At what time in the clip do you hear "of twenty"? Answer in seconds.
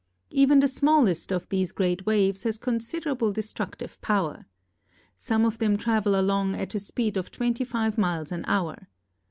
7.17-7.63